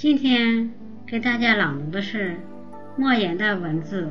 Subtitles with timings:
[0.00, 0.72] 今天
[1.06, 2.34] 给大家朗读的是
[2.96, 4.08] 莫言的文字：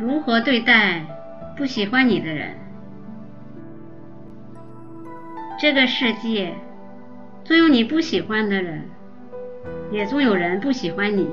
[0.00, 1.06] 如何对待
[1.56, 2.50] 不喜欢你的人？
[5.56, 6.52] 这个世界
[7.44, 8.82] 总有你不喜欢的人，
[9.92, 11.28] 也总有人不喜欢你，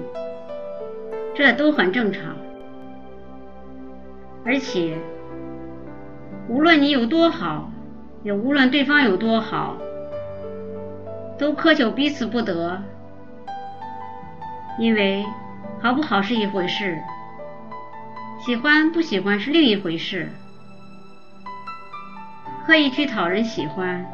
[1.34, 2.36] 这都很正常。
[4.46, 4.96] 而且，
[6.48, 7.72] 无论你有多好，
[8.22, 9.76] 也无论对方有多好，
[11.40, 12.80] 都苛求彼此不得。
[14.78, 15.26] 因为
[15.82, 16.98] 好不好是一回事，
[18.45, 20.30] 喜欢不喜欢是另一回事。
[22.66, 24.05] 刻意去讨人喜欢，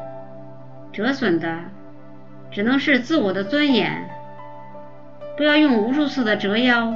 [0.92, 1.60] 折损的
[2.50, 4.08] 只能是自我的尊严。
[5.36, 6.92] 不要用无数次的折腰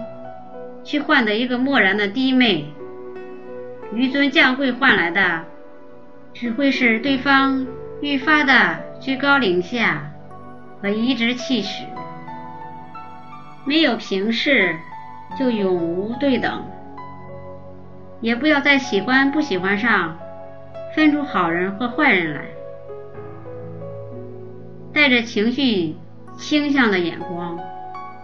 [0.82, 2.66] 去换得一个漠然的低媚，
[3.94, 5.44] 纡尊降贵换来的
[6.34, 7.66] 只会是对方
[8.00, 10.10] 愈发的居高临下
[10.82, 11.84] 和颐指气使。
[13.64, 14.76] 没有平视，
[15.38, 16.64] 就永无对等。
[18.20, 20.16] 也不要在喜欢不喜欢上
[20.94, 22.44] 分出好人和坏人来，
[24.92, 25.96] 带着情绪
[26.36, 27.58] 倾向的眼光，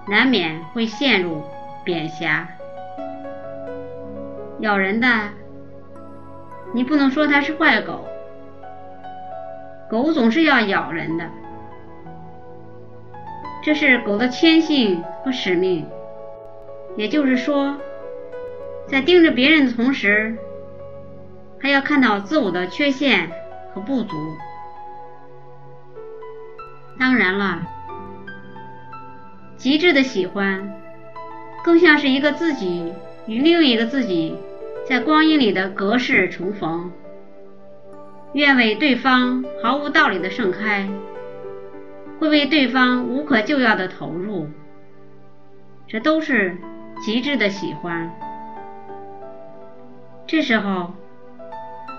[0.08, 1.42] 难免会陷入
[1.84, 2.46] 贬狭。
[4.60, 5.08] 咬人的，
[6.72, 8.06] 你不能说它是坏狗，
[9.88, 11.24] 狗总是要咬人的。
[13.62, 15.86] 这是狗的天性和使命，
[16.96, 17.76] 也就是说，
[18.86, 20.36] 在盯着别人的同时，
[21.60, 23.30] 还要看到自我的缺陷
[23.74, 24.16] 和不足。
[26.98, 27.62] 当然了，
[29.56, 30.72] 极致的喜欢，
[31.62, 32.92] 更像是一个自己
[33.26, 34.36] 与另一个自己
[34.88, 36.90] 在光阴里的隔世重逢，
[38.32, 40.88] 愿为对方毫无道理的盛开。
[42.18, 44.48] 会为对方无可救药的投入，
[45.86, 46.56] 这都是
[47.04, 48.10] 极致的喜欢。
[50.26, 50.94] 这时候，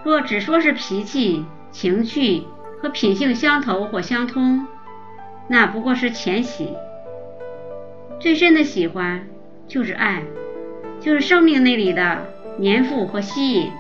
[0.03, 2.43] 若只说是脾气、情趣
[2.81, 4.67] 和品性相投或相通，
[5.47, 6.75] 那不过是浅喜。
[8.19, 9.25] 最深的喜欢
[9.67, 10.23] 就是爱，
[10.99, 12.25] 就是生命那里的
[12.61, 13.71] 粘附和吸引，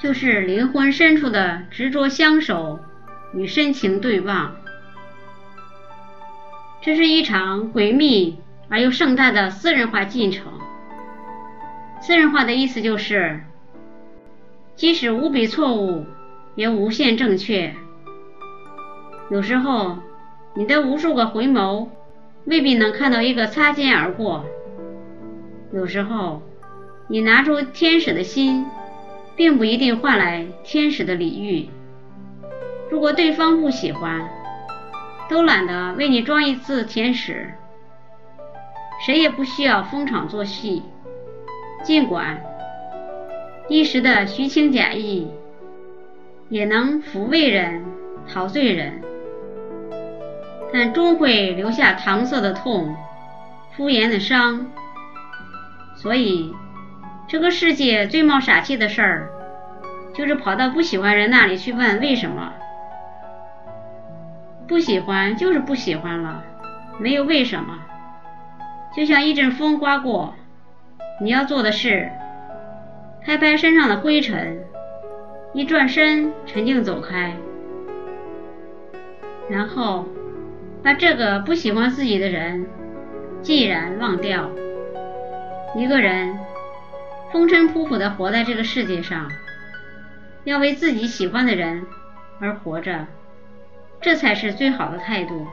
[0.00, 2.80] 就是灵魂深处的执着相守
[3.32, 4.56] 与深情对望。
[6.84, 8.36] 这是一场诡秘
[8.68, 10.52] 而又盛大的私人化进程。
[12.02, 13.40] 私人化的意思就是，
[14.76, 16.04] 即使无比错误，
[16.54, 17.74] 也无限正确。
[19.30, 19.96] 有时候，
[20.54, 21.88] 你的无数个回眸
[22.44, 24.42] 未必能看到一个擦肩而过；
[25.72, 26.42] 有时候，
[27.08, 28.66] 你拿出天使的心，
[29.34, 31.70] 并不一定换来天使的礼遇。
[32.90, 34.28] 如果对方不喜欢，
[35.28, 37.54] 都懒得为你装一次天使，
[39.06, 40.82] 谁也不需要逢场作戏。
[41.82, 42.40] 尽管
[43.68, 45.28] 一时的虚情假意，
[46.48, 47.84] 也能抚慰人、
[48.26, 49.02] 陶醉人，
[50.72, 52.94] 但终会留下搪塞的痛、
[53.72, 54.66] 敷衍的伤。
[55.96, 56.54] 所以，
[57.28, 59.30] 这个世界最冒傻气的事儿，
[60.14, 62.52] 就是跑到不喜欢人那里去问为什么。
[64.66, 66.42] 不喜欢就是不喜欢了，
[66.98, 67.78] 没有为什么。
[68.96, 70.34] 就像一阵风刮过，
[71.20, 72.10] 你要做的是
[73.22, 74.64] 拍拍身上的灰尘，
[75.52, 77.34] 一转身沉静走开，
[79.50, 80.06] 然后
[80.82, 82.66] 把这个不喜欢自己的人
[83.42, 84.48] 既然忘掉。
[85.76, 86.38] 一个人
[87.32, 89.30] 风尘仆仆的活在这个世界上，
[90.44, 91.84] 要为自己喜欢的人
[92.40, 93.06] 而活着。
[94.04, 95.46] 这才是最好的态度。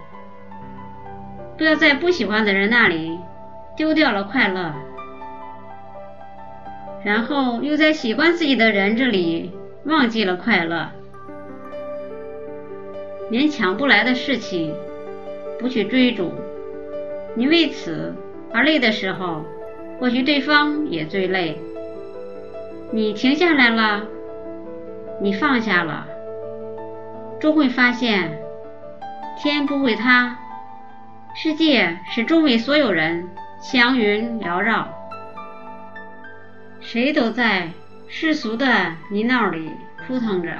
[1.57, 3.17] 不要在不喜欢的人那里
[3.78, 4.73] 丢掉了快乐，
[7.06, 9.53] 然后又在喜欢自己的人这里
[9.85, 10.90] 忘记了快乐。
[13.31, 14.75] 勉强不来的事情，
[15.57, 16.34] 不去追逐。
[17.35, 18.14] 你为此
[18.52, 19.46] 而累的时候，
[19.97, 21.58] 或许对方也最累。
[22.91, 24.03] 你停下来了，
[25.22, 26.05] 你放下了。
[27.40, 28.37] 终会发现，
[29.43, 30.38] 天不会塌，
[31.34, 33.28] 世界始终为所有人
[33.59, 34.88] 祥云缭绕。
[36.79, 37.72] 谁都在
[38.08, 38.67] 世俗的
[39.09, 40.52] 泥淖里扑腾着。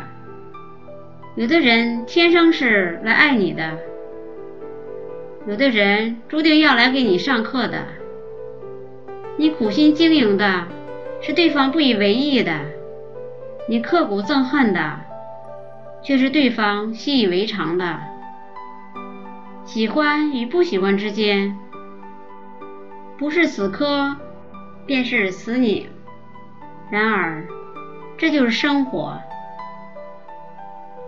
[1.36, 3.78] 有的人天生是来爱你的，
[5.46, 7.86] 有的人注定要来给你上课的。
[9.38, 10.66] 你苦心经营的
[11.22, 12.52] 是对方不以为意的，
[13.70, 15.02] 你刻骨憎恨的。
[16.04, 18.11] 却是对方习以为常的。
[19.64, 21.58] 喜欢与不喜欢之间，
[23.18, 24.18] 不是死磕，
[24.86, 25.88] 便是死拧。
[26.92, 27.46] 然而，
[28.18, 29.18] 这就是生活，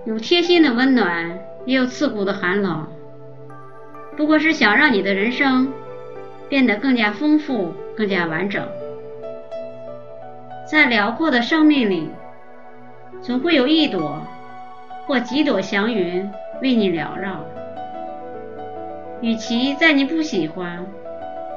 [0.05, 2.87] 有贴心的温暖，也有刺骨的寒冷。
[4.15, 5.73] 不过是想让你的人生
[6.47, 8.65] 变得更加丰富、更加完整。
[10.71, 12.09] 在辽阔的生命里，
[13.21, 14.25] 总会有一朵
[15.05, 17.43] 或几朵祥云为你缭绕。
[19.23, 20.85] 与其在你不喜欢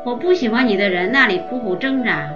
[0.05, 2.31] 或不喜欢你的人那里苦苦挣扎，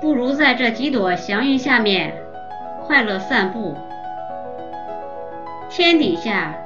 [0.00, 2.12] 不如在这几朵祥云下面
[2.82, 3.76] 快乐散步。
[5.70, 6.56] 天底下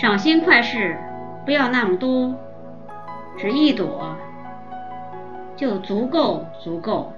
[0.00, 0.98] 赏心快事
[1.44, 2.34] 不要那么多，
[3.38, 4.16] 只一朵
[5.54, 7.12] 就足够足够。